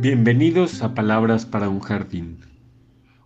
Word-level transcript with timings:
Bienvenidos 0.00 0.80
a 0.84 0.94
Palabras 0.94 1.44
para 1.44 1.68
un 1.68 1.80
Jardín, 1.80 2.38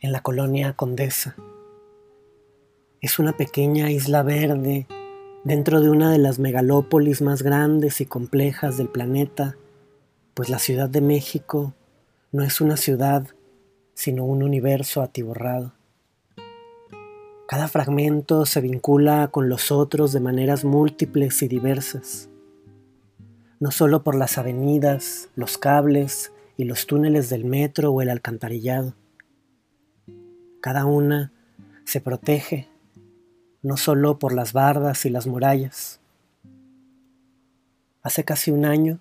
en 0.00 0.12
la 0.12 0.22
colonia 0.22 0.72
Condesa. 0.74 1.36
Es 3.00 3.18
una 3.18 3.36
pequeña 3.36 3.90
isla 3.90 4.22
verde 4.22 4.86
dentro 5.44 5.80
de 5.80 5.88
una 5.88 6.10
de 6.10 6.18
las 6.18 6.38
megalópolis 6.38 7.22
más 7.22 7.42
grandes 7.42 8.00
y 8.00 8.06
complejas 8.06 8.76
del 8.76 8.88
planeta, 8.88 9.56
pues 10.34 10.48
la 10.48 10.58
Ciudad 10.58 10.88
de 10.88 11.00
México 11.00 11.74
no 12.32 12.42
es 12.42 12.60
una 12.60 12.76
ciudad, 12.76 13.26
sino 13.94 14.24
un 14.24 14.42
universo 14.42 15.02
atiborrado. 15.02 15.72
Cada 17.48 17.66
fragmento 17.66 18.46
se 18.46 18.60
vincula 18.60 19.28
con 19.32 19.48
los 19.48 19.72
otros 19.72 20.12
de 20.12 20.20
maneras 20.20 20.64
múltiples 20.64 21.42
y 21.42 21.48
diversas, 21.48 22.28
no 23.58 23.72
solo 23.72 24.04
por 24.04 24.14
las 24.14 24.38
avenidas, 24.38 25.28
los 25.34 25.58
cables 25.58 26.32
y 26.56 26.64
los 26.64 26.86
túneles 26.86 27.28
del 27.28 27.44
metro 27.44 27.90
o 27.90 28.02
el 28.02 28.10
alcantarillado. 28.10 28.94
Cada 30.60 30.84
una 30.84 31.32
se 31.84 32.00
protege, 32.00 32.68
no 33.62 33.76
solo 33.76 34.18
por 34.18 34.32
las 34.32 34.52
bardas 34.52 35.04
y 35.04 35.10
las 35.10 35.26
murallas. 35.26 36.00
Hace 38.02 38.24
casi 38.24 38.50
un 38.50 38.64
año, 38.64 39.00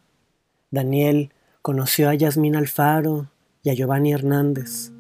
Daniel 0.72 1.32
conoció 1.64 2.10
a 2.10 2.14
Yasmín 2.14 2.56
Alfaro 2.56 3.32
y 3.64 3.72
a 3.72 3.74
Giovanni 3.74 4.14
Hernández 4.14 4.92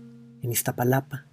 en 0.41 0.51
Iztapalapa. 0.51 1.25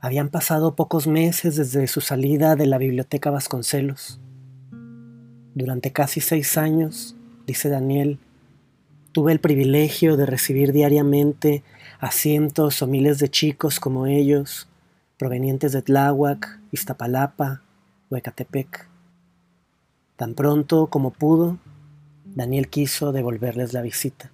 Habían 0.00 0.30
pasado 0.30 0.74
pocos 0.74 1.06
meses 1.06 1.54
desde 1.54 1.86
su 1.86 2.00
salida 2.00 2.56
de 2.56 2.66
la 2.66 2.78
Biblioteca 2.78 3.30
Vasconcelos. 3.30 4.18
Durante 5.54 5.92
casi 5.92 6.20
seis 6.20 6.58
años, 6.58 7.14
dice 7.46 7.68
Daniel, 7.68 8.18
tuve 9.12 9.30
el 9.30 9.38
privilegio 9.38 10.16
de 10.16 10.26
recibir 10.26 10.72
diariamente 10.72 11.62
a 12.00 12.10
cientos 12.10 12.82
o 12.82 12.88
miles 12.88 13.20
de 13.20 13.28
chicos 13.28 13.78
como 13.78 14.06
ellos, 14.06 14.68
provenientes 15.18 15.70
de 15.70 15.82
Tláhuac, 15.82 16.58
Iztapalapa 16.72 17.62
o 18.08 18.16
Ecatepec. 18.16 18.88
Tan 20.16 20.34
pronto 20.34 20.88
como 20.88 21.10
pudo, 21.10 21.58
Daniel 22.34 22.68
quiso 22.68 23.10
devolverles 23.10 23.72
la 23.72 23.82
visita. 23.82 24.30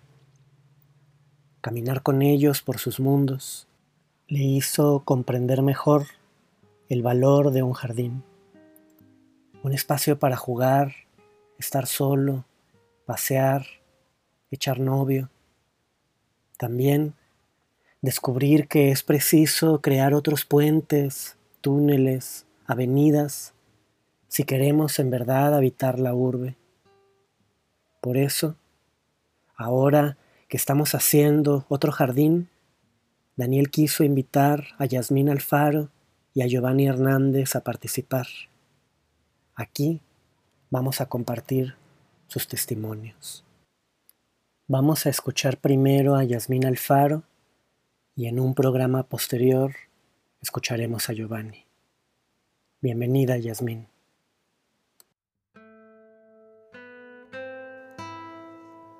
Caminar 1.62 2.02
con 2.02 2.20
ellos 2.20 2.60
por 2.60 2.78
sus 2.78 3.00
mundos 3.00 3.68
le 4.28 4.40
hizo 4.40 5.00
comprender 5.04 5.62
mejor 5.62 6.04
el 6.90 7.02
valor 7.02 7.52
de 7.52 7.62
un 7.62 7.72
jardín, 7.72 8.22
un 9.62 9.72
espacio 9.72 10.18
para 10.18 10.36
jugar, 10.36 10.92
estar 11.58 11.86
solo, 11.86 12.44
pasear, 13.06 13.64
echar 14.50 14.78
novio. 14.78 15.30
También 16.58 17.14
descubrir 18.02 18.68
que 18.68 18.90
es 18.90 19.02
preciso 19.02 19.80
crear 19.80 20.12
otros 20.12 20.44
puentes, 20.44 21.38
túneles, 21.62 22.44
avenidas, 22.66 23.54
si 24.28 24.44
queremos 24.44 24.98
en 24.98 25.08
verdad 25.08 25.54
habitar 25.54 25.98
la 25.98 26.12
urbe. 26.12 26.56
Por 28.06 28.18
eso, 28.18 28.54
ahora 29.56 30.16
que 30.48 30.56
estamos 30.56 30.94
haciendo 30.94 31.66
otro 31.68 31.90
jardín, 31.90 32.48
Daniel 33.34 33.68
quiso 33.68 34.04
invitar 34.04 34.68
a 34.78 34.86
Yasmín 34.86 35.28
Alfaro 35.28 35.90
y 36.32 36.42
a 36.42 36.46
Giovanni 36.46 36.86
Hernández 36.86 37.56
a 37.56 37.64
participar. 37.64 38.28
Aquí 39.56 40.02
vamos 40.70 41.00
a 41.00 41.06
compartir 41.06 41.74
sus 42.28 42.46
testimonios. 42.46 43.44
Vamos 44.68 45.04
a 45.06 45.10
escuchar 45.10 45.58
primero 45.58 46.14
a 46.14 46.22
Yasmín 46.22 46.64
Alfaro 46.64 47.24
y 48.14 48.28
en 48.28 48.38
un 48.38 48.54
programa 48.54 49.02
posterior 49.02 49.74
escucharemos 50.40 51.10
a 51.10 51.12
Giovanni. 51.12 51.66
Bienvenida, 52.80 53.36
Yasmín. 53.36 53.88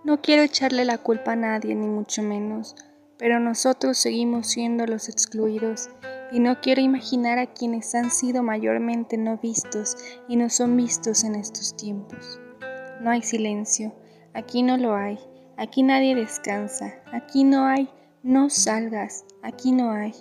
No 0.07 0.21
quiero 0.21 0.45
echarle 0.45 0.85
la 0.85 0.99
culpa 0.99 1.33
a 1.33 1.37
nadie, 1.37 1.75
ni 1.75 1.89
mucho 1.89 2.23
menos, 2.23 2.77
pero 3.19 3.41
nosotros 3.41 3.99
seguimos 3.99 4.47
siendo 4.47 4.87
los 4.87 5.09
excluidos 5.09 5.91
y 6.31 6.39
no 6.39 6.61
quiero 6.61 6.81
imaginar 6.81 7.41
a 7.41 7.53
quienes 7.53 7.93
han 7.97 8.13
sido 8.13 8.45
mayormente 8.45 9.19
no 9.19 9.39
vistos 9.39 9.97
y 10.29 10.37
no 10.37 10.49
son 10.49 10.77
vistos 10.77 11.25
en 11.25 11.35
estos 11.35 11.77
tiempos. 11.77 12.41
No 13.01 13.11
hay 13.11 13.23
silencio, 13.23 13.97
aquí 14.33 14.63
no 14.63 14.77
lo 14.77 14.95
hay, 14.95 15.19
aquí 15.57 15.83
nadie 15.83 16.15
descansa, 16.15 17.03
aquí 17.13 17.43
no 17.43 17.67
hay, 17.67 17.91
no 18.23 18.49
salgas, 18.49 19.25
aquí 19.43 19.73
no 19.73 19.91
hay. 19.91 20.15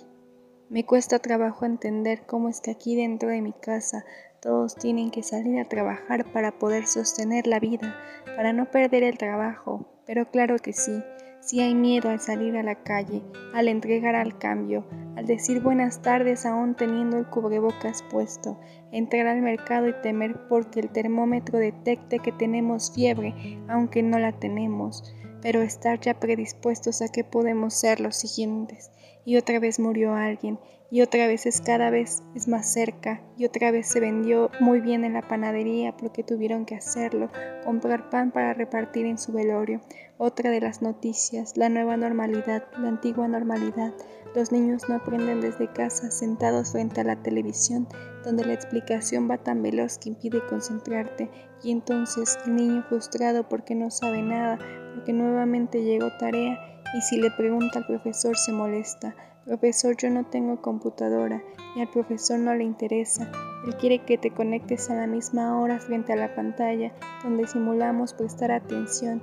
Me 0.68 0.84
cuesta 0.84 1.20
trabajo 1.20 1.64
entender 1.64 2.26
cómo 2.26 2.48
es 2.48 2.60
que 2.60 2.72
aquí 2.72 2.96
dentro 2.96 3.28
de 3.28 3.40
mi 3.40 3.52
casa 3.52 4.04
todos 4.40 4.74
tienen 4.76 5.10
que 5.10 5.22
salir 5.22 5.58
a 5.60 5.68
trabajar 5.68 6.24
para 6.32 6.52
poder 6.58 6.86
sostener 6.86 7.46
la 7.46 7.60
vida, 7.60 7.96
para 8.36 8.52
no 8.52 8.70
perder 8.70 9.02
el 9.02 9.18
trabajo, 9.18 9.86
pero 10.06 10.30
claro 10.30 10.56
que 10.58 10.72
sí, 10.72 11.02
si 11.40 11.60
hay 11.60 11.74
miedo 11.74 12.08
al 12.10 12.18
salir 12.18 12.56
a 12.56 12.62
la 12.62 12.74
calle, 12.82 13.22
al 13.54 13.68
entregar 13.68 14.16
al 14.16 14.36
cambio, 14.36 14.84
al 15.16 15.26
decir 15.26 15.60
buenas 15.60 16.02
tardes 16.02 16.44
aún 16.44 16.74
teniendo 16.74 17.18
el 17.18 17.26
cubrebocas 17.26 18.02
puesto, 18.10 18.58
entrar 18.90 19.28
al 19.28 19.42
mercado 19.42 19.88
y 19.88 19.94
temer 20.02 20.48
porque 20.48 20.80
el 20.80 20.90
termómetro 20.90 21.58
detecte 21.58 22.18
que 22.18 22.32
tenemos 22.32 22.92
fiebre, 22.92 23.60
aunque 23.68 24.02
no 24.02 24.18
la 24.18 24.32
tenemos, 24.32 25.14
pero 25.40 25.62
estar 25.62 26.00
ya 26.00 26.18
predispuestos 26.18 27.00
a 27.00 27.08
que 27.08 27.22
podemos 27.22 27.74
ser 27.74 28.00
los 28.00 28.16
siguientes. 28.16 28.90
Y 29.24 29.36
otra 29.36 29.60
vez 29.60 29.78
murió 29.78 30.14
alguien, 30.14 30.58
y 30.90 31.02
otra 31.02 31.26
vez 31.26 31.46
es 31.46 31.60
cada 31.60 31.90
vez 31.90 32.22
es 32.34 32.46
más 32.46 32.72
cerca 32.72 33.20
y 33.36 33.44
otra 33.44 33.70
vez 33.70 33.88
se 33.88 34.00
vendió 34.00 34.50
muy 34.60 34.80
bien 34.80 35.04
en 35.04 35.14
la 35.14 35.22
panadería 35.22 35.96
porque 35.96 36.22
tuvieron 36.22 36.64
que 36.64 36.76
hacerlo, 36.76 37.30
comprar 37.64 38.08
pan 38.08 38.30
para 38.30 38.54
repartir 38.54 39.06
en 39.06 39.18
su 39.18 39.32
velorio. 39.32 39.80
Otra 40.18 40.50
de 40.50 40.60
las 40.60 40.82
noticias, 40.82 41.56
la 41.56 41.68
nueva 41.68 41.96
normalidad, 41.96 42.64
la 42.78 42.88
antigua 42.88 43.28
normalidad. 43.28 43.92
Los 44.34 44.52
niños 44.52 44.88
no 44.88 44.96
aprenden 44.96 45.40
desde 45.40 45.72
casa 45.72 46.10
sentados 46.10 46.72
frente 46.72 47.00
a 47.00 47.04
la 47.04 47.22
televisión, 47.22 47.88
donde 48.24 48.44
la 48.44 48.52
explicación 48.52 49.30
va 49.30 49.38
tan 49.38 49.62
veloz 49.62 49.98
que 49.98 50.10
impide 50.10 50.46
concentrarte 50.46 51.30
y 51.62 51.70
entonces 51.72 52.38
el 52.46 52.56
niño 52.56 52.84
frustrado 52.88 53.48
porque 53.48 53.74
no 53.74 53.90
sabe 53.90 54.22
nada, 54.22 54.58
porque 54.94 55.12
nuevamente 55.12 55.82
llegó 55.82 56.08
tarea 56.18 56.58
y 56.96 57.00
si 57.00 57.20
le 57.20 57.30
pregunta 57.30 57.78
al 57.78 57.86
profesor 57.86 58.36
se 58.36 58.52
molesta 58.52 59.14
Profesor, 59.46 59.96
yo 59.96 60.10
no 60.10 60.26
tengo 60.26 60.60
computadora 60.60 61.40
y 61.76 61.80
al 61.80 61.88
profesor 61.88 62.36
no 62.40 62.52
le 62.56 62.64
interesa. 62.64 63.30
Él 63.64 63.76
quiere 63.76 64.00
que 64.00 64.18
te 64.18 64.32
conectes 64.32 64.90
a 64.90 64.96
la 64.96 65.06
misma 65.06 65.60
hora 65.60 65.78
frente 65.78 66.12
a 66.12 66.16
la 66.16 66.34
pantalla 66.34 66.92
donde 67.22 67.46
simulamos 67.46 68.12
prestar 68.12 68.50
atención. 68.50 69.22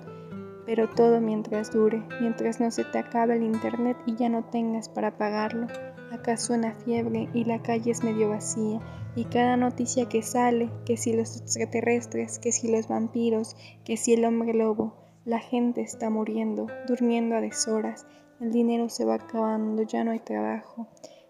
pero 0.66 0.90
todo 0.90 1.20
mientras 1.20 1.74
dure, 1.74 2.02
mientras 2.22 2.62
no 2.62 2.72
se 2.72 2.86
te 2.86 3.00
acabe 3.00 3.36
el 3.36 3.44
internet 3.44 3.98
y 4.06 4.16
ya 4.16 4.30
no 4.30 4.46
tengas 4.46 4.88
para 4.88 5.18
pagarlo. 5.18 5.68
Acá 6.14 6.38
suena 6.38 6.74
fiebre 6.74 7.28
y 7.34 7.44
la 7.44 7.62
calle 7.62 7.92
es 7.92 8.02
medio 8.02 8.30
vacía, 8.30 8.80
y 9.14 9.26
cada 9.26 9.58
noticia 9.58 10.08
que 10.08 10.22
sale, 10.22 10.70
que 10.86 10.96
si 10.96 11.12
los 11.12 11.36
extraterrestres, 11.36 12.40
que 12.40 12.54
si 12.54 12.72
los 12.72 12.88
vampiros, 12.88 13.58
que 13.84 13.98
si 13.98 14.14
el 14.14 14.24
hombre 14.24 14.54
lobo, 14.54 14.96
la 15.26 15.40
gente 15.40 15.82
está 15.82 16.10
muriendo, 16.10 16.68
durmiendo 16.88 17.36
a 17.36 17.42
deshoras, 17.42 18.06
el 18.40 18.52
dinero 18.52 18.90
se 18.90 19.06
va 19.06 19.16
acabando, 19.16 19.84
ya 19.84 20.04
no 20.04 20.12
hay 20.12 20.20
trabajo. 20.20 20.88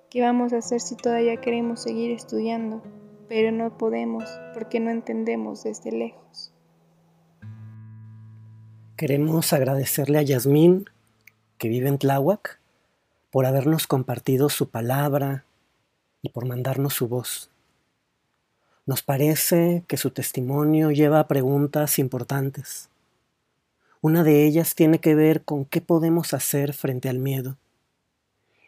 ¿Qué 0.10 0.22
vamos 0.22 0.54
a 0.54 0.58
hacer 0.58 0.80
si 0.80 0.96
todavía 0.96 1.38
queremos 1.38 1.82
seguir 1.82 2.12
estudiando? 2.12 2.84
Pero 3.28 3.52
no 3.52 3.78
podemos 3.78 4.24
porque 4.54 4.80
no 4.80 4.92
entendemos 4.92 5.64
desde 5.64 5.92
lejos. 5.92 6.54
Queremos 8.96 9.54
agradecerle 9.54 10.20
a 10.20 10.22
Yasmín, 10.22 10.86
que 11.58 11.68
vive 11.68 11.90
en 11.90 11.98
Tláhuac, 11.98 12.60
por 13.32 13.48
habernos 13.48 13.88
compartido 13.88 14.50
su 14.50 14.70
palabra 14.70 15.46
y 16.22 16.30
por 16.30 16.46
mandarnos 16.46 16.94
su 16.94 17.08
voz. 17.08 17.50
Nos 18.86 19.02
parece 19.02 19.84
que 19.88 19.98
su 19.98 20.12
testimonio 20.12 20.92
lleva 20.92 21.28
preguntas 21.28 21.98
importantes. 22.00 22.90
Una 24.04 24.26
de 24.26 24.46
ellas 24.46 24.76
tiene 24.76 25.00
que 25.00 25.16
ver 25.16 25.46
con 25.46 25.64
qué 25.64 25.80
podemos 25.80 26.34
hacer 26.34 26.74
frente 26.74 27.08
al 27.08 27.20
miedo. 27.20 27.56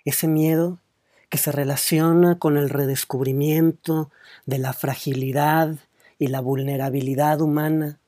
Ese 0.06 0.30
miedo 0.30 0.80
que 1.28 1.38
se 1.38 1.52
relaciona 1.52 2.40
con 2.40 2.56
el 2.56 2.70
redescubrimiento 2.70 4.10
de 4.46 4.60
la 4.60 4.72
fragilidad 4.72 5.76
y 6.20 6.28
la 6.28 6.40
vulnerabilidad 6.40 7.42
humana, 7.42 8.00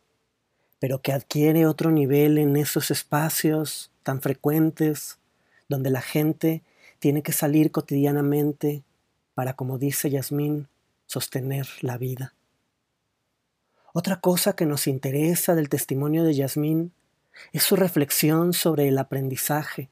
pero 0.79 1.01
que 1.01 1.11
adquiere 1.11 1.65
otro 1.65 1.91
nivel 1.91 2.37
en 2.37 2.55
esos 2.55 2.91
espacios 2.91 3.91
tan 4.03 4.21
frecuentes 4.21 5.17
donde 5.67 5.89
la 5.89 6.01
gente 6.01 6.63
tiene 6.99 7.23
que 7.23 7.33
salir 7.33 7.71
cotidianamente 7.71 8.83
para, 9.33 9.57
como 9.57 9.77
dice 9.77 10.09
Yasmín, 10.09 10.69
sostener 11.07 11.67
la 11.81 11.97
vida. 11.97 12.33
Otra 13.91 14.21
cosa 14.21 14.55
que 14.55 14.65
nos 14.65 14.87
interesa 14.87 15.55
del 15.55 15.67
testimonio 15.67 16.23
de 16.23 16.33
Yasmín 16.33 16.93
es 17.53 17.63
su 17.63 17.75
reflexión 17.75 18.53
sobre 18.53 18.87
el 18.87 18.97
aprendizaje. 18.97 19.89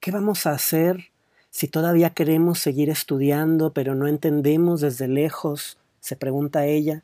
¿Qué 0.00 0.10
vamos 0.10 0.46
a 0.46 0.52
hacer 0.52 1.10
si 1.50 1.68
todavía 1.68 2.10
queremos 2.10 2.58
seguir 2.58 2.90
estudiando 2.90 3.72
pero 3.72 3.94
no 3.94 4.08
entendemos 4.08 4.80
desde 4.80 5.08
lejos? 5.08 5.78
se 6.02 6.16
pregunta 6.16 6.66
ella. 6.66 7.02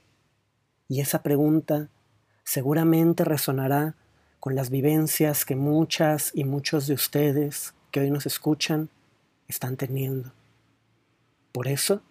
Y 0.88 1.00
esa 1.00 1.22
pregunta 1.22 1.88
seguramente 2.44 3.24
resonará 3.24 3.94
con 4.40 4.54
las 4.54 4.70
vivencias 4.70 5.44
que 5.44 5.56
muchas 5.56 6.32
y 6.34 6.44
muchos 6.44 6.86
de 6.86 6.94
ustedes 6.94 7.74
que 7.90 8.00
hoy 8.00 8.10
nos 8.10 8.26
escuchan 8.26 8.90
están 9.46 9.76
teniendo. 9.76 10.32
Por 11.52 11.68
eso, 11.68 12.02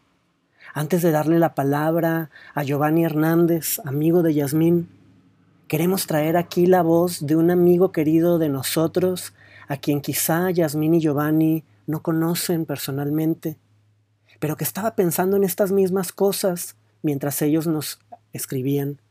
antes 0.73 1.01
de 1.01 1.11
darle 1.11 1.39
la 1.39 1.55
palabra 1.55 2.29
a 2.53 2.63
Giovanni 2.63 3.03
Hernández, 3.03 3.79
amigo 3.85 4.23
de 4.23 4.33
Yasmín, 4.33 4.89
queremos 5.67 6.07
traer 6.07 6.37
aquí 6.37 6.65
la 6.65 6.81
voz 6.81 7.25
de 7.25 7.35
un 7.35 7.51
amigo 7.51 7.91
querido 7.91 8.39
de 8.39 8.49
nosotros, 8.49 9.33
a 9.67 9.77
quien 9.77 10.01
quizá 10.01 10.49
Yasmín 10.49 10.95
y 10.95 11.01
Giovanni 11.01 11.63
no 11.85 12.01
conocen 12.01 12.65
personalmente, 12.65 13.57
pero 14.39 14.55
que 14.55 14.63
estaba 14.63 14.95
pensando 14.95 15.35
en 15.35 15.43
estas 15.43 15.71
mismas 15.71 16.11
cosas 16.11 16.75
mientras 17.01 17.41
ellos 17.41 17.67
nos 17.67 17.99
escribían. 18.33 19.01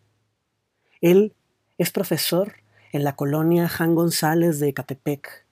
Él 1.00 1.34
es 1.78 1.90
profesor 1.90 2.54
en 2.92 3.04
la 3.04 3.16
colonia 3.16 3.68
Jan 3.68 3.94
González 3.94 4.58
de 4.58 4.72
Catepec. 4.72 5.44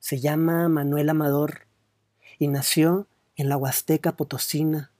Se 0.00 0.20
llama 0.20 0.68
Manuel 0.68 1.08
Amador 1.08 1.66
y 2.38 2.48
nació 2.48 3.06
en 3.36 3.48
la 3.48 3.56
Huasteca 3.56 4.12
Potosina, 4.12 4.90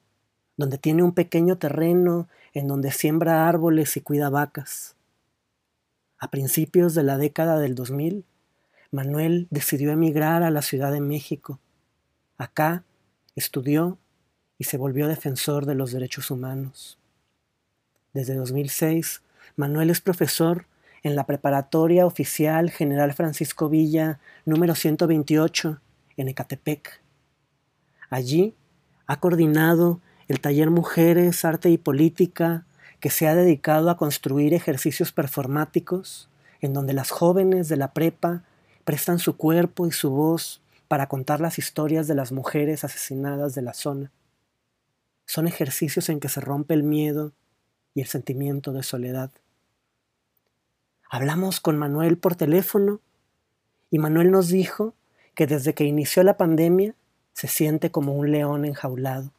donde 0.56 0.78
tiene 0.78 1.02
un 1.02 1.12
pequeño 1.12 1.58
terreno 1.58 2.28
en 2.55 2.69
donde 2.69 2.90
siembra 2.90 3.49
árboles 3.49 3.96
y 3.96 4.00
cuida 4.00 4.31
vacas. 4.31 4.96
A 6.20 6.31
principios 6.31 6.94
de 6.94 7.02
la 7.02 7.17
década 7.17 7.58
del 7.58 7.75
2000, 7.75 8.25
Manuel 8.90 9.49
decidió 9.50 9.90
emigrar 9.90 10.43
a 10.43 10.50
la 10.50 10.61
Ciudad 10.61 10.93
de 10.93 11.00
México. 11.00 11.58
Acá 12.37 12.84
estudió 13.34 13.99
y 14.58 14.64
se 14.64 14.76
volvió 14.76 15.08
defensor 15.08 15.64
de 15.64 15.75
los 15.75 15.93
derechos 15.93 16.31
humanos. 16.31 16.99
Desde 18.12 18.34
2006 18.34 19.22
Manuel 19.56 19.88
es 19.88 20.00
profesor 20.00 20.67
en 21.02 21.17
la 21.17 21.25
Preparatoria 21.25 22.05
Oficial 22.05 22.70
General 22.70 23.12
Francisco 23.14 23.70
Villa 23.70 24.20
número 24.44 24.75
128 24.75 25.81
en 26.19 26.28
Ecatepec. 26.28 27.00
Allí 28.11 28.55
ha 29.06 29.20
coordinado 29.20 30.00
el 30.28 30.40
taller 30.40 30.70
Mujeres, 30.70 31.44
Arte 31.44 31.70
y 31.70 31.78
Política, 31.78 32.66
que 33.00 33.11
se 33.11 33.26
ha 33.26 33.35
dedicado 33.35 33.91
a 33.91 33.97
construir 33.97 34.55
ejercicios 34.55 35.12
performáticos 35.12 36.29
en 36.61 36.75
donde 36.75 36.93
las 36.93 37.11
jóvenes 37.11 37.69
de 37.69 37.76
la 37.76 37.93
prepa 37.93 38.44
prestan 38.85 39.19
su 39.19 39.37
cuerpo 39.37 39.87
y 39.87 39.93
su 39.93 40.11
voz 40.11 40.61
para 40.88 41.08
contar 41.08 41.41
las 41.41 41.58
historias 41.58 42.06
de 42.06 42.14
las 42.14 42.32
mujeres 42.32 42.85
asesinadas 42.85 43.55
de 43.55 43.62
la 43.62 43.75
zona. 43.75 44.11
Son 45.25 45.47
ejercicios 45.47 46.08
en 46.08 46.20
que 46.20 46.29
se 46.29 46.41
rompe 46.41 46.75
el 46.75 46.82
miedo 46.82 47.32
y 47.94 48.00
el 48.02 48.06
sentimiento 48.06 48.73
de 48.73 48.82
soledad. 48.82 49.31
Hablamos 51.08 51.61
con 51.61 51.79
Manuel 51.79 52.19
por 52.19 52.37
teléfono 52.37 53.00
y 53.91 53.99
Manuel 53.99 54.31
nos 54.31 54.49
dijo 54.49 54.94
que 55.35 55.47
desde 55.47 55.75
que 55.75 55.85
inició 55.85 56.23
la 56.23 56.37
pandemia 56.37 56.94
se 57.32 57.49
siente 57.49 57.91
como 57.91 58.14
un 58.14 58.31
león 58.31 58.64
enjaulado. 58.64 59.32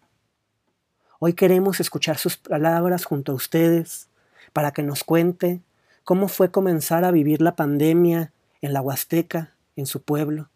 Hoy 1.23 1.33
queremos 1.33 1.79
escuchar 1.79 2.17
sus 2.17 2.37
palabras 2.37 3.05
junto 3.05 3.31
a 3.31 3.35
ustedes 3.35 4.07
para 4.53 4.71
que 4.71 4.81
nos 4.81 5.03
cuente 5.03 5.61
cómo 6.03 6.27
fue 6.27 6.49
comenzar 6.49 7.05
a 7.05 7.11
vivir 7.11 7.43
la 7.43 7.55
pandemia 7.55 8.33
en 8.59 8.73
la 8.73 8.81
Huasteca, 8.81 9.53
en 9.75 9.85
su 9.85 10.01
pueblo. 10.01 10.49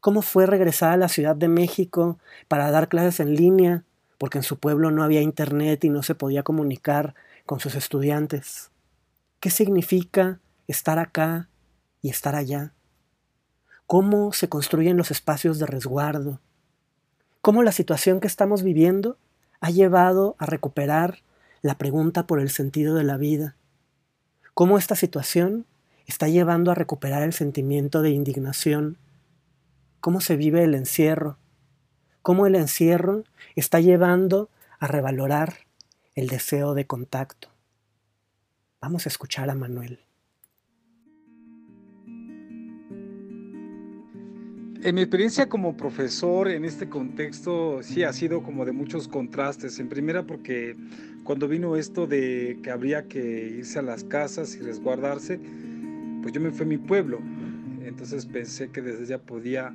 Cómo 0.00 0.22
fue 0.22 0.46
regresar 0.46 0.92
a 0.92 0.96
la 0.96 1.10
Ciudad 1.10 1.36
de 1.36 1.48
México 1.48 2.18
para 2.48 2.70
dar 2.70 2.88
clases 2.88 3.20
en 3.20 3.34
línea, 3.34 3.84
porque 4.16 4.38
en 4.38 4.44
su 4.44 4.58
pueblo 4.58 4.90
no 4.90 5.02
había 5.02 5.20
internet 5.20 5.84
y 5.84 5.90
no 5.90 6.02
se 6.02 6.14
podía 6.14 6.42
comunicar 6.42 7.14
con 7.44 7.60
sus 7.60 7.74
estudiantes. 7.74 8.70
¿Qué 9.40 9.50
significa 9.50 10.40
estar 10.68 10.98
acá 10.98 11.50
y 12.00 12.08
estar 12.08 12.34
allá? 12.34 12.72
¿Cómo 13.86 14.32
se 14.32 14.48
construyen 14.48 14.96
los 14.96 15.10
espacios 15.10 15.58
de 15.58 15.66
resguardo? 15.66 16.40
¿Cómo 17.42 17.62
la 17.62 17.72
situación 17.72 18.20
que 18.20 18.26
estamos 18.26 18.62
viviendo 18.62 19.18
ha 19.60 19.70
llevado 19.70 20.36
a 20.38 20.46
recuperar 20.46 21.18
la 21.62 21.78
pregunta 21.78 22.26
por 22.26 22.40
el 22.40 22.50
sentido 22.50 22.94
de 22.94 23.04
la 23.04 23.16
vida? 23.16 23.56
¿Cómo 24.54 24.78
esta 24.78 24.94
situación 24.94 25.66
está 26.06 26.28
llevando 26.28 26.70
a 26.70 26.74
recuperar 26.74 27.22
el 27.22 27.32
sentimiento 27.32 28.02
de 28.02 28.10
indignación? 28.10 28.98
¿Cómo 30.00 30.20
se 30.20 30.36
vive 30.36 30.64
el 30.64 30.74
encierro? 30.74 31.36
¿Cómo 32.22 32.46
el 32.46 32.54
encierro 32.54 33.24
está 33.54 33.80
llevando 33.80 34.48
a 34.78 34.86
revalorar 34.86 35.58
el 36.14 36.28
deseo 36.28 36.74
de 36.74 36.86
contacto? 36.86 37.48
Vamos 38.80 39.06
a 39.06 39.08
escuchar 39.08 39.50
a 39.50 39.54
Manuel. 39.54 40.05
En 44.82 44.94
mi 44.94 45.00
experiencia 45.00 45.48
como 45.48 45.76
profesor 45.76 46.48
en 46.48 46.64
este 46.64 46.88
contexto 46.88 47.82
sí 47.82 48.02
ha 48.02 48.12
sido 48.12 48.42
como 48.42 48.64
de 48.64 48.72
muchos 48.72 49.08
contrastes. 49.08 49.78
En 49.80 49.88
primera 49.88 50.26
porque 50.26 50.76
cuando 51.24 51.48
vino 51.48 51.76
esto 51.76 52.06
de 52.06 52.58
que 52.62 52.70
habría 52.70 53.08
que 53.08 53.54
irse 53.58 53.78
a 53.78 53.82
las 53.82 54.04
casas 54.04 54.54
y 54.54 54.60
resguardarse, 54.60 55.40
pues 56.20 56.32
yo 56.32 56.40
me 56.40 56.50
fui 56.50 56.66
a 56.66 56.68
mi 56.68 56.78
pueblo. 56.78 57.20
Entonces 57.84 58.26
pensé 58.26 58.68
que 58.68 58.82
desde 58.82 59.06
ya 59.06 59.18
podía 59.18 59.72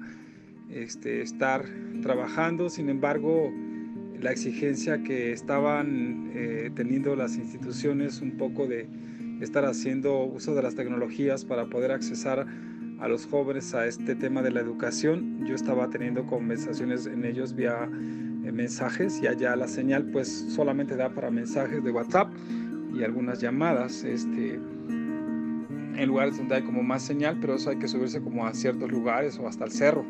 este, 0.70 1.24
estar 1.24 1.66
trabajando. 2.04 2.70
Sin 2.70 2.88
embargo, 2.88 3.52
la 4.20 4.32
exigencia 4.32 5.02
que 5.02 5.32
estaban 5.32 6.32
eh, 6.36 6.70
teniendo 6.76 7.16
las 7.16 7.38
instituciones 7.38 8.22
un 8.22 8.38
poco 8.38 8.68
de 8.68 8.88
estar 9.42 9.66
haciendo 9.66 10.24
uso 10.26 10.54
de 10.54 10.62
las 10.62 10.76
tecnologías 10.76 11.44
para 11.44 11.66
poder 11.66 11.92
accesar 11.92 12.46
a 13.02 13.08
los 13.08 13.26
jóvenes 13.26 13.74
a 13.74 13.88
este 13.88 14.16
tema 14.16 14.44
de 14.44 14.52
la 14.52 14.62
educación. 14.62 15.44
Yo 15.46 15.56
estaba 15.56 15.90
teniendo 15.90 16.26
conversaciones 16.28 17.08
en 17.08 17.26
ellos 17.26 17.56
vía 17.56 17.90
eh, 18.46 18.52
mensajes 18.52 19.20
y 19.22 19.28
allá 19.28 19.56
la 19.56 19.68
señal 19.68 20.06
pues 20.06 20.30
solamente 20.30 20.96
da 20.96 21.10
para 21.10 21.32
mensajes 21.32 21.84
de 21.84 21.92
WhatsApp 21.92 22.32
y 22.94 23.04
algunas 23.04 23.42
llamadas 23.42 24.04
este, 24.04 24.54
en 24.54 26.06
lugares 26.06 26.38
donde 26.38 26.56
hay 26.56 26.62
como 26.62 26.84
más 26.84 27.02
señal, 27.02 27.40
pero 27.42 27.56
eso 27.56 27.72
hay 27.72 27.78
que 27.78 27.88
subirse 27.88 28.22
como 28.22 28.46
a 28.46 28.54
ciertos 28.54 28.92
lugares 28.92 29.40
o 29.40 29.48
hasta 29.48 29.66
el 29.66 29.72
cerro. 29.72 30.06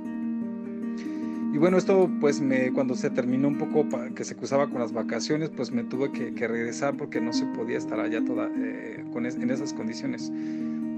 Y 1.54 1.58
bueno, 1.58 1.78
esto 1.78 2.10
pues 2.20 2.42
me, 2.42 2.74
cuando 2.74 2.96
se 2.96 3.10
terminó 3.10 3.48
un 3.48 3.58
poco 3.58 3.86
que 4.16 4.24
se 4.26 4.36
cruzaba 4.36 4.70
con 4.70 4.80
las 4.80 4.92
vacaciones, 4.92 5.50
pues 5.50 5.72
me 5.72 5.84
tuve 5.84 6.12
que, 6.12 6.48
regresar 6.48 6.96
porque 6.98 7.22
no 7.22 7.32
se 7.32 7.46
podía 7.46 7.78
estar 7.78 8.00
allá 8.00 8.24
toda, 8.24 8.50
eh, 8.58 9.04
con 9.14 9.26
en 9.26 9.50
esas 9.50 9.74
condiciones. 9.74 10.32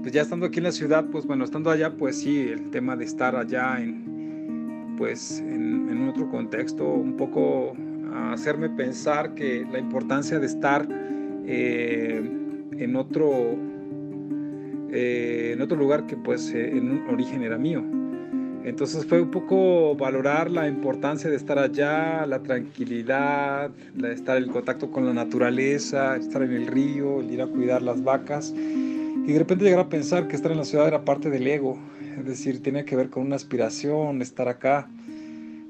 Pues 0.04 0.12
ya 0.12 0.20
estando 0.20 0.44
aquí 0.44 0.58
en 0.58 0.64
la 0.64 0.72
ciudad, 0.72 1.06
pues 1.10 1.24
bueno, 1.24 1.44
estando 1.44 1.70
allá, 1.70 1.96
pues 1.96 2.18
sí, 2.18 2.48
el 2.50 2.68
tema 2.68 2.94
de 2.94 3.06
estar 3.06 3.34
allá 3.34 3.80
en, 3.80 4.96
pues 4.98 5.40
en, 5.40 5.88
en 5.88 6.06
otro 6.10 6.28
contexto, 6.28 6.84
un 6.84 7.16
poco 7.16 7.74
hacerme 8.14 8.68
pensar 8.68 9.34
que 9.34 9.64
la 9.72 9.78
importancia 9.78 10.38
de 10.38 10.46
estar 10.46 10.86
eh, 11.46 12.22
en 12.72 12.96
otro 12.96 13.56
eh, 14.92 15.52
en 15.54 15.62
otro 15.62 15.78
lugar 15.78 16.06
que 16.06 16.18
pues 16.18 16.52
eh, 16.52 16.68
en 16.76 16.90
un 16.90 17.08
origen 17.08 17.42
era 17.42 17.56
mío. 17.56 17.82
Entonces 18.62 19.06
fue 19.06 19.22
un 19.22 19.30
poco 19.30 19.96
valorar 19.96 20.50
la 20.50 20.68
importancia 20.68 21.30
de 21.30 21.36
estar 21.36 21.58
allá, 21.58 22.26
la 22.26 22.42
tranquilidad, 22.42 23.70
de 23.94 24.12
estar 24.12 24.36
en 24.36 24.50
contacto 24.50 24.90
con 24.90 25.06
la 25.06 25.14
naturaleza, 25.14 26.14
estar 26.16 26.42
en 26.42 26.52
el 26.52 26.66
río, 26.66 27.20
el 27.20 27.30
ir 27.30 27.40
a 27.40 27.46
cuidar 27.46 27.80
las 27.80 28.04
vacas. 28.04 28.54
Y 29.26 29.32
de 29.32 29.38
repente 29.38 29.64
llegar 29.64 29.80
a 29.80 29.88
pensar 29.88 30.28
que 30.28 30.36
estar 30.36 30.52
en 30.52 30.58
la 30.58 30.64
ciudad 30.64 30.86
era 30.86 31.04
parte 31.06 31.30
del 31.30 31.46
ego, 31.46 31.78
es 32.18 32.26
decir, 32.26 32.62
tenía 32.62 32.84
que 32.84 32.94
ver 32.94 33.08
con 33.08 33.22
una 33.22 33.36
aspiración, 33.36 34.20
estar 34.20 34.48
acá. 34.48 34.88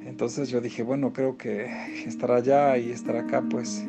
Entonces 0.04 0.48
yo 0.48 0.60
dije, 0.60 0.82
bueno, 0.82 1.12
creo 1.12 1.38
que 1.38 1.66
estar 2.04 2.32
allá 2.32 2.76
y 2.78 2.90
estar 2.90 3.16
acá, 3.16 3.44
pues 3.48 3.86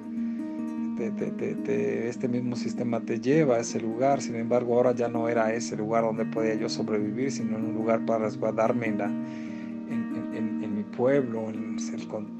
este 0.99 2.27
mismo 2.27 2.55
sistema 2.55 3.01
te 3.01 3.19
lleva 3.19 3.55
a 3.55 3.59
ese 3.59 3.79
lugar. 3.81 4.21
Sin 4.21 4.35
embargo, 4.35 4.75
ahora 4.75 4.93
ya 4.93 5.07
no 5.07 5.27
era 5.29 5.53
ese 5.53 5.75
lugar 5.75 6.03
donde 6.03 6.25
podía 6.25 6.53
yo 6.55 6.69
sobrevivir, 6.69 7.31
sino 7.31 7.57
en 7.57 7.65
un 7.65 7.73
lugar 7.73 8.05
para 8.05 8.25
resguardarme 8.25 8.87
en, 8.87 8.97
la, 8.97 9.05
en, 9.05 10.75
mi 10.75 10.83
pueblo, 10.83 11.51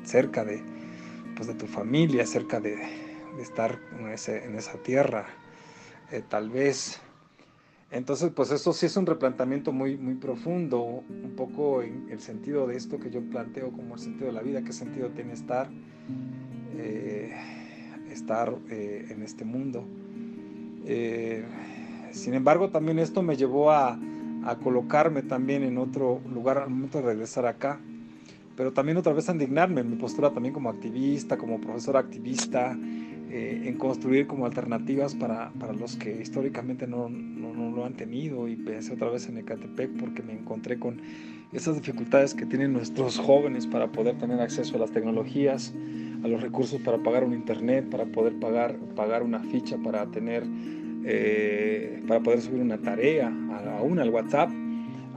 cerca 0.03 0.43
de, 0.43 0.61
pues, 1.35 1.47
de 1.47 1.55
tu 1.55 1.67
familia, 1.67 2.25
cerca 2.25 2.59
de, 2.59 2.77
estar 3.41 3.79
en, 3.99 4.05
en, 4.07 4.55
esa 4.55 4.77
tierra, 4.83 5.25
eh, 6.11 6.21
tal 6.27 6.49
vez. 6.49 7.01
Entonces, 7.95 8.29
pues 8.35 8.51
eso 8.51 8.73
sí 8.73 8.87
es 8.87 8.97
un 8.97 9.05
replanteamiento 9.05 9.71
muy, 9.71 9.95
muy 9.95 10.15
profundo, 10.15 10.81
un 10.83 11.33
poco 11.37 11.81
en 11.81 12.07
el 12.09 12.19
sentido 12.19 12.67
de 12.67 12.75
esto 12.75 12.99
que 12.99 13.09
yo 13.09 13.21
planteo 13.21 13.71
como 13.71 13.93
el 13.93 14.01
sentido 14.01 14.25
de 14.25 14.33
la 14.33 14.41
vida, 14.41 14.63
qué 14.63 14.73
sentido 14.73 15.11
tiene 15.11 15.31
estar, 15.31 15.69
eh, 16.77 17.33
estar 18.11 18.53
eh, 18.69 19.07
en 19.09 19.23
este 19.23 19.45
mundo. 19.45 19.85
Eh, 20.85 21.45
sin 22.11 22.33
embargo, 22.33 22.69
también 22.69 22.99
esto 22.99 23.23
me 23.23 23.37
llevó 23.37 23.71
a, 23.71 23.97
colocarme 24.61 25.23
también 25.23 25.63
en 25.63 25.77
otro 25.77 26.19
lugar 26.31 26.57
al 26.57 26.69
momento 26.69 26.97
de 26.97 27.05
regresar 27.05 27.45
acá, 27.45 27.79
pero 28.57 28.73
también 28.73 28.97
otra 28.97 29.13
vez 29.13 29.29
a 29.29 29.31
indignarme 29.31 29.81
en 29.81 29.89
mi 29.89 29.95
postura 29.95 30.31
también 30.31 30.53
como 30.53 30.69
activista, 30.69 31.37
como 31.37 31.61
profesor 31.61 31.95
activista, 31.95 32.77
eh, 33.37 33.67
en 33.67 33.77
construir 33.77 34.27
como 34.27 34.45
alternativas 34.45 35.13
para, 35.13 35.51
para 35.59 35.73
los 35.73 35.97
que 35.97 36.21
históricamente 36.21 36.87
no, 36.87 37.09
no, 37.09 37.53
no, 37.53 37.75
lo 37.75 37.83
han 37.83 37.91
tenido 37.91 38.47
y 38.47 38.55
pensé 38.55 38.93
otra 38.93 39.09
vez 39.09 39.27
en 39.27 39.37
Ecatepec 39.37 39.89
porque 39.99 40.23
me 40.23 40.31
encontré 40.31 40.79
con 40.79 41.01
esas 41.51 41.75
dificultades 41.75 42.33
que 42.33 42.45
tienen 42.45 42.71
nuestros 42.71 43.17
jóvenes 43.19 43.67
para 43.67 43.91
poder 43.91 44.17
tener 44.19 44.39
acceso 44.39 44.77
a 44.77 44.79
las 44.79 44.91
tecnologías, 44.91 45.73
a 46.23 46.29
los 46.29 46.41
recursos 46.41 46.79
para 46.79 46.97
pagar 46.99 47.25
un 47.25 47.33
internet, 47.33 47.89
para 47.89 48.05
poder 48.05 48.39
pagar, 48.39 48.77
pagar 48.95 49.21
una 49.21 49.41
ficha, 49.41 49.77
para 49.83 50.05
tener, 50.05 50.45
eh, 51.03 52.01
para 52.07 52.21
poder 52.21 52.39
subir 52.39 52.61
una 52.61 52.77
tarea, 52.77 53.27
a, 53.27 53.81
una 53.81 54.03
al 54.03 54.11
WhatsApp, 54.11 54.49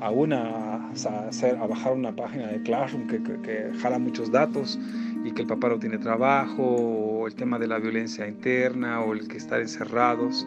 a 0.01 0.11
una 0.11 0.41
a, 0.41 1.29
hacer, 1.29 1.57
a 1.57 1.69
bajar 1.69 1.93
una 1.93 2.17
página 2.17 2.49
de 2.49 2.63
Classroom 2.63 3.07
que, 3.07 3.23
que, 3.23 3.41
que 3.43 3.71
jala 3.81 4.01
muchos 4.01 4.33
datos 4.33 4.77
y 5.25 5.31
que 5.31 5.43
el 5.43 5.49
papá 5.49 5.69
no 5.69 5.79
tiene 5.79 5.99
trabajo, 5.99 6.65
el 7.29 7.35
tema 7.35 7.59
de 7.59 7.69
la 7.69 7.79
violencia 7.79 8.27
interna, 8.27 9.01
o 9.01 9.13
el 9.13 9.29
que 9.29 9.37
estar 9.37 9.61
encerrados. 9.61 10.47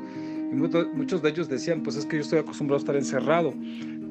Y 0.52 0.56
muchos, 0.56 1.22
de 1.22 1.30
ellos 1.30 1.48
decían, 1.48 1.82
pues 1.82 1.96
es 1.96 2.06
que 2.06 2.18
yo 2.18 2.22
estoy 2.22 2.40
acostumbrado 2.40 2.78
a 2.78 2.82
estar 2.82 2.96
encerrado, 2.96 3.54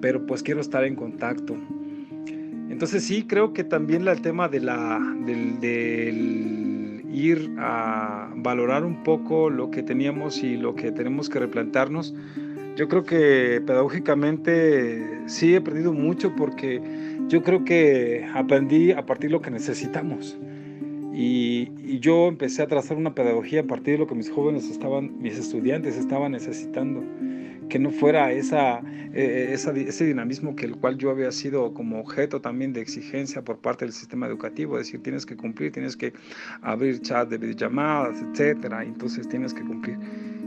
pero 0.00 0.24
pues 0.24 0.42
quiero 0.42 0.60
estar 0.60 0.84
en 0.84 0.96
contacto. 0.96 1.56
Entonces 2.70 3.04
sí, 3.04 3.24
creo 3.26 3.52
que 3.52 3.64
también 3.64 4.08
el 4.08 4.22
tema 4.22 4.48
de 4.48 4.60
la, 4.60 4.98
del, 5.26 5.60
del 5.60 7.04
ir 7.12 7.50
a 7.58 8.30
valorar 8.36 8.84
un 8.84 9.02
poco 9.02 9.50
lo 9.50 9.70
que 9.70 9.82
teníamos 9.82 10.42
y 10.42 10.56
lo 10.56 10.74
que 10.74 10.92
tenemos 10.92 11.28
que 11.28 11.40
replantarnos, 11.40 12.14
yo 12.76 12.88
creo 12.88 13.04
que 13.04 13.60
pedagógicamente 13.66 15.20
sí 15.26 15.54
he 15.54 15.58
aprendido 15.58 15.92
mucho 15.92 16.34
porque 16.36 16.80
yo 17.28 17.42
creo 17.42 17.64
que 17.64 18.26
aprendí 18.34 18.92
a 18.92 19.04
partir 19.04 19.30
de 19.30 19.32
lo 19.32 19.42
que 19.42 19.50
necesitamos. 19.50 20.38
Y, 21.12 21.98
yo 22.00 22.28
empecé 22.28 22.62
a 22.62 22.66
trazar 22.66 22.96
una 22.96 23.14
pedagogía 23.14 23.60
a 23.60 23.64
partir 23.64 23.94
de 23.94 23.98
lo 23.98 24.06
que 24.06 24.14
mis 24.14 24.30
jóvenes 24.30 24.70
estaban, 24.70 25.20
mis 25.20 25.36
estudiantes 25.36 25.96
estaban 25.96 26.32
necesitando, 26.32 27.02
que 27.68 27.78
no 27.78 27.90
fuera 27.90 28.32
esa, 28.32 28.80
eh, 29.12 29.50
ese 29.52 30.04
dinamismo 30.06 30.56
que 30.56 30.66
el 30.66 30.76
cual 30.76 30.96
yo 30.96 31.10
había 31.10 31.30
sido 31.30 31.74
como 31.74 32.00
objeto 32.00 32.40
también 32.40 32.72
de 32.72 32.80
exigencia 32.80 33.42
por 33.42 33.58
parte 33.58 33.84
del 33.84 33.92
sistema 33.92 34.26
educativo, 34.26 34.78
es 34.78 34.86
decir, 34.86 35.02
tienes 35.02 35.26
que 35.26 35.36
cumplir, 35.36 35.72
tienes 35.72 35.96
que 35.96 36.12
abrir 36.62 37.00
chat 37.02 37.28
de 37.28 37.38
videollamadas, 37.38 38.22
etcétera, 38.22 38.82
entonces 38.84 39.28
tienes 39.28 39.52
que 39.52 39.62
cumplir. 39.62 39.98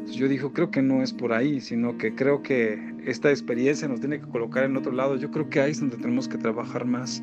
yo 0.07 0.27
dije, 0.27 0.47
creo 0.53 0.71
que 0.71 0.81
no 0.81 1.03
es 1.03 1.13
por 1.13 1.33
ahí, 1.33 1.61
sino 1.61 1.97
que 1.97 2.15
creo 2.15 2.41
que 2.41 2.79
esta 3.05 3.29
experiencia 3.29 3.87
nos 3.87 3.99
tiene 3.99 4.19
que 4.19 4.27
colocar 4.27 4.63
en 4.63 4.75
otro 4.75 4.91
lado. 4.91 5.17
Yo 5.17 5.29
creo 5.31 5.49
que 5.49 5.61
ahí 5.61 5.71
es 5.71 5.79
donde 5.79 5.97
tenemos 5.97 6.27
que 6.27 6.37
trabajar 6.37 6.85
más 6.85 7.21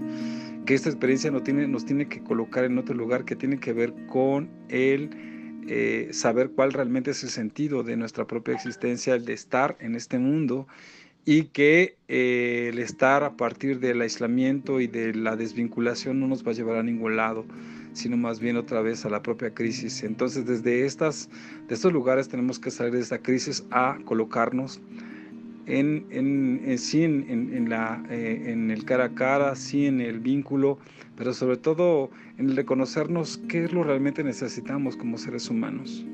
que 0.66 0.74
esta 0.74 0.88
experiencia 0.88 1.30
nos 1.30 1.44
tiene, 1.44 1.66
nos 1.66 1.84
tiene 1.84 2.08
que 2.08 2.22
colocar 2.22 2.64
en 2.64 2.78
otro 2.78 2.94
lugar 2.94 3.24
que 3.24 3.36
tiene 3.36 3.58
que 3.58 3.72
ver 3.72 3.94
con 4.06 4.50
el 4.68 5.10
eh, 5.68 6.08
saber 6.12 6.50
cuál 6.50 6.72
realmente 6.72 7.12
es 7.12 7.22
el 7.22 7.30
sentido 7.30 7.82
de 7.82 7.96
nuestra 7.96 8.26
propia 8.26 8.54
existencia, 8.54 9.14
el 9.14 9.24
de 9.24 9.34
estar 9.34 9.76
en 9.80 9.94
este 9.94 10.18
mundo 10.18 10.66
y 11.24 11.44
que 11.44 11.96
eh, 12.08 12.70
el 12.72 12.78
estar 12.78 13.22
a 13.24 13.36
partir 13.36 13.78
del 13.78 14.00
aislamiento 14.00 14.80
y 14.80 14.86
de 14.86 15.14
la 15.14 15.36
desvinculación 15.36 16.18
no 16.18 16.26
nos 16.26 16.44
va 16.46 16.52
a 16.52 16.54
llevar 16.54 16.78
a 16.78 16.82
ningún 16.82 17.16
lado, 17.16 17.44
sino 17.92 18.16
más 18.16 18.40
bien 18.40 18.56
otra 18.56 18.80
vez 18.80 19.04
a 19.04 19.10
la 19.10 19.22
propia 19.22 19.52
crisis. 19.52 20.02
Entonces 20.02 20.46
desde 20.46 20.86
estas, 20.86 21.28
de 21.68 21.74
estos 21.74 21.92
lugares 21.92 22.28
tenemos 22.28 22.58
que 22.58 22.70
salir 22.70 22.94
de 22.94 23.00
esta 23.00 23.18
crisis 23.18 23.64
a 23.70 23.98
colocarnos 24.04 24.80
en, 25.70 26.06
en, 26.10 26.78
sí 26.78 27.04
en, 27.04 27.68
la, 27.68 28.02
eh, 28.10 28.44
en 28.46 28.70
el 28.70 28.84
cara 28.84 29.04
a 29.04 29.14
cara, 29.14 29.54
sí 29.54 29.86
en 29.86 30.00
el 30.00 30.20
vínculo, 30.20 30.78
pero 31.16 31.32
sobre 31.32 31.56
todo 31.56 32.10
en 32.38 32.50
el 32.50 32.56
reconocernos 32.56 33.40
qué 33.48 33.64
es 33.64 33.72
lo 33.72 33.84
realmente 33.84 34.24
necesitamos 34.24 34.96
como 34.96 35.18
seres 35.18 35.48
humanos. 35.48 36.04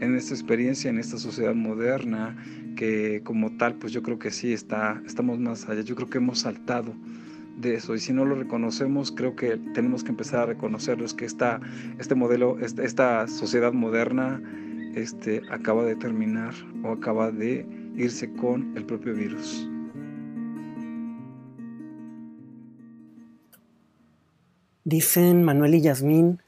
En 0.00 0.14
esta 0.14 0.34
experiencia, 0.34 0.90
en 0.90 0.98
esta 0.98 1.16
sociedad 1.18 1.54
moderna, 1.54 2.36
que 2.76 3.22
como 3.24 3.50
tal, 3.56 3.74
pues 3.74 3.92
yo 3.92 4.02
creo 4.02 4.18
que 4.18 4.30
sí 4.30 4.52
está, 4.52 5.02
estamos 5.06 5.38
más 5.38 5.68
allá. 5.68 5.80
Yo 5.80 5.96
creo 5.96 6.08
que 6.08 6.18
hemos 6.18 6.40
saltado 6.40 6.92
de 7.56 7.74
eso 7.74 7.94
y 7.94 7.98
si 7.98 8.12
no 8.12 8.24
lo 8.24 8.34
reconocemos, 8.34 9.10
creo 9.10 9.34
que 9.34 9.56
tenemos 9.74 10.04
que 10.04 10.10
empezar 10.10 10.40
a 10.40 10.46
reconocerlos 10.46 11.14
que 11.14 11.24
esta, 11.24 11.60
este 11.98 12.14
modelo, 12.14 12.58
esta, 12.60 12.84
esta 12.84 13.26
sociedad 13.26 13.72
moderna, 13.72 14.42
este, 14.94 15.42
acaba 15.50 15.84
de 15.84 15.96
terminar 15.96 16.54
o 16.82 16.92
acaba 16.92 17.30
de 17.30 17.66
irse 17.96 18.32
con 18.34 18.76
el 18.76 18.84
propio 18.84 19.14
virus. 19.14 19.66
Dicen 24.84 25.42
Manuel 25.42 25.74
y 25.74 25.80
Yasmín 25.80 26.40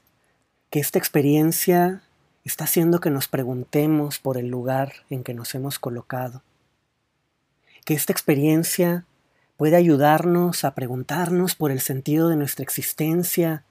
que 0.69 0.79
esta 0.79 0.99
experiencia 0.99 2.03
está 2.45 2.63
haciendo 2.63 2.99
que 2.99 3.09
nos 3.09 3.27
preguntemos 3.27 4.19
por 4.19 4.37
el 4.37 4.47
lugar 4.47 4.93
en 5.09 5.23
que 5.23 5.33
nos 5.33 5.53
hemos 5.55 5.79
colocado. 5.79 6.41
Que 7.85 7.95
esta 7.95 8.13
experiencia 8.13 9.05
puede 9.57 9.75
ayudarnos 9.75 10.63
a 10.63 10.73
preguntarnos 10.73 11.55
por 11.55 11.71
el 11.71 11.81
sentido 11.81 12.29
de 12.29 12.37
nuestra 12.37 12.63
existencia, 12.63 13.65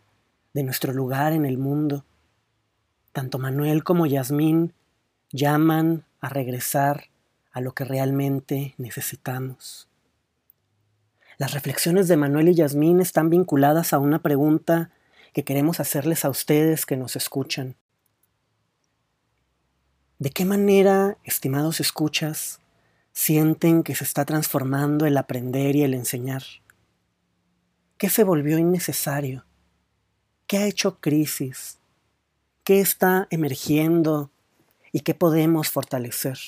de 0.53 0.65
nuestro 0.65 0.93
lugar 0.93 1.33
en 1.33 1.47
el 1.47 1.57
mundo. 1.57 2.05
Tanto 3.13 3.39
Manuel 3.39 3.85
como 3.85 4.07
Yasmín 4.07 4.75
llaman 5.33 6.05
a 6.21 6.29
regresar 6.29 7.05
a 7.53 7.61
lo 7.61 7.75
que 7.75 7.85
realmente 7.85 8.75
necesitamos. 8.79 9.89
Las 11.39 11.53
reflexiones 11.53 12.09
de 12.09 12.17
Manuel 12.17 12.49
y 12.49 12.55
Yasmín 12.55 13.01
están 13.01 13.31
vinculadas 13.31 13.93
a 13.93 13.99
una 13.99 14.21
pregunta 14.21 14.91
que 15.33 15.45
queremos 15.45 15.79
hacerles 15.79 16.25
a 16.25 16.31
ustedes 16.31 16.85
que 16.85 16.97
nos 16.97 17.15
escuchan. 17.15 17.77
¿De 20.19 20.31
qué 20.31 20.45
manera, 20.45 21.17
estimados 21.23 21.79
escuchas, 21.79 22.59
sienten 23.13 23.85
que 23.85 23.95
se 23.95 24.03
está 24.03 24.25
transformando 24.25 25.07
el 25.07 25.17
aprender 25.17 25.77
y 25.77 25.85
el 25.85 25.95
enseñar? 25.95 26.43
¿Qué 27.99 28.11
se 28.11 28.25
volvió 28.25 28.59
innecesario? 28.59 29.45
¿Qué 30.49 30.59
ha 30.59 30.67
hecho 30.67 30.99
crisis? 30.99 31.79
¿Qué 32.65 32.81
está 32.81 33.29
emergiendo 33.31 34.33
y 34.91 35.01
qué 35.01 35.15
podemos 35.15 35.71
fortalecer? 35.71 36.39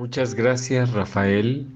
Muchas 0.00 0.34
gracias 0.34 0.94
Rafael 0.94 1.66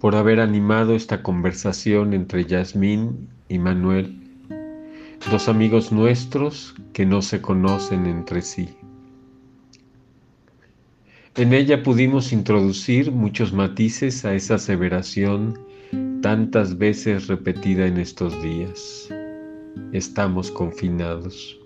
por 0.00 0.16
haber 0.16 0.40
animado 0.40 0.96
esta 0.96 1.22
conversación 1.22 2.12
entre 2.12 2.44
Yasmín 2.44 3.28
y 3.48 3.60
Manuel. 3.60 4.18
dos 5.30 5.48
amigos 5.48 5.92
nuestros 5.92 6.74
que 6.92 7.06
no 7.06 7.22
se 7.22 7.40
conocen 7.40 8.06
entre 8.06 8.42
sí. 8.42 8.68
En 11.36 11.52
ella 11.54 11.84
pudimos 11.84 12.32
introducir 12.32 13.12
muchos 13.12 13.52
matices 13.52 14.24
a 14.24 14.34
esa 14.34 14.56
aseveración 14.56 15.56
tantas 16.20 16.76
veces 16.76 17.28
repetida 17.28 17.86
en 17.86 17.98
estos 17.98 18.42
días. 18.42 19.08
Estamos 19.92 20.50
confinados. 20.50 21.60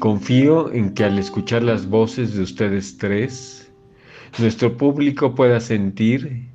Confío 0.00 0.70
en 0.70 0.92
que 0.92 1.04
al 1.04 1.18
escuchar 1.18 1.62
las 1.62 1.86
voces 1.86 2.34
de 2.34 2.42
ustedes 2.42 2.98
tres, 2.98 3.59
nuestro 4.38 4.76
público 4.76 5.34
pueda 5.34 5.60
sentir 5.60 6.46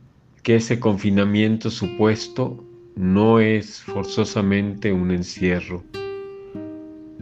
que 0.43 0.55
ese 0.55 0.79
confinamiento 0.79 1.69
supuesto 1.69 2.63
no 2.95 3.39
es 3.39 3.81
forzosamente 3.81 4.93
un 4.93 5.11
encierro. 5.11 5.83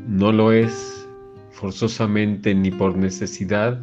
No 0.08 0.32
lo 0.32 0.52
es 0.52 1.08
forzosamente 1.52 2.54
ni 2.54 2.70
por 2.72 2.96
necesidad, 2.96 3.82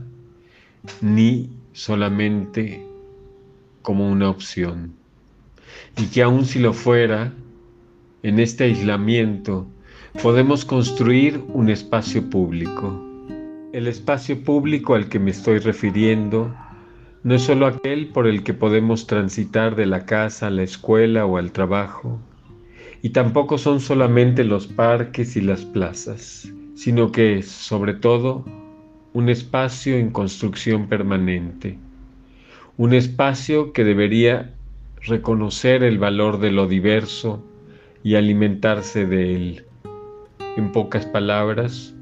ni 1.00 1.50
solamente 1.72 2.86
como 3.82 4.08
una 4.08 4.30
opción. 4.30 4.92
Y 5.96 6.06
que 6.06 6.22
aun 6.22 6.44
si 6.44 6.58
lo 6.58 6.72
fuera, 6.72 7.32
en 8.22 8.38
este 8.38 8.64
aislamiento 8.64 9.66
podemos 10.22 10.64
construir 10.64 11.42
un 11.48 11.70
espacio 11.70 12.28
público. 12.28 13.09
El 13.72 13.86
espacio 13.86 14.42
público 14.42 14.96
al 14.96 15.08
que 15.08 15.20
me 15.20 15.30
estoy 15.30 15.60
refiriendo 15.60 16.52
no 17.22 17.36
es 17.36 17.42
solo 17.42 17.66
aquel 17.66 18.08
por 18.08 18.26
el 18.26 18.42
que 18.42 18.52
podemos 18.52 19.06
transitar 19.06 19.76
de 19.76 19.86
la 19.86 20.06
casa 20.06 20.48
a 20.48 20.50
la 20.50 20.64
escuela 20.64 21.24
o 21.24 21.36
al 21.36 21.52
trabajo, 21.52 22.18
y 23.00 23.10
tampoco 23.10 23.58
son 23.58 23.78
solamente 23.78 24.42
los 24.42 24.66
parques 24.66 25.36
y 25.36 25.40
las 25.40 25.64
plazas, 25.64 26.52
sino 26.74 27.12
que 27.12 27.38
es, 27.38 27.46
sobre 27.48 27.94
todo, 27.94 28.44
un 29.12 29.28
espacio 29.28 29.96
en 29.96 30.10
construcción 30.10 30.88
permanente, 30.88 31.78
un 32.76 32.92
espacio 32.92 33.72
que 33.72 33.84
debería 33.84 34.52
reconocer 35.02 35.84
el 35.84 35.98
valor 35.98 36.40
de 36.40 36.50
lo 36.50 36.66
diverso 36.66 37.40
y 38.02 38.16
alimentarse 38.16 39.06
de 39.06 39.36
él. 39.36 39.64
En 40.56 40.72
pocas 40.72 41.06
palabras, 41.06 41.94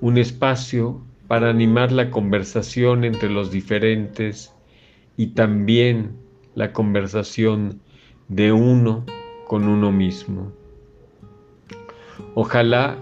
un 0.00 0.18
espacio 0.18 1.00
para 1.28 1.50
animar 1.50 1.92
la 1.92 2.10
conversación 2.10 3.04
entre 3.04 3.30
los 3.30 3.50
diferentes 3.50 4.52
y 5.16 5.28
también 5.28 6.16
la 6.54 6.72
conversación 6.72 7.80
de 8.28 8.52
uno 8.52 9.04
con 9.46 9.68
uno 9.68 9.92
mismo. 9.92 10.52
Ojalá 12.34 12.98